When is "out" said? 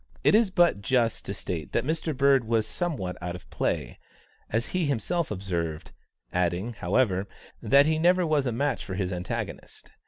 3.21-3.35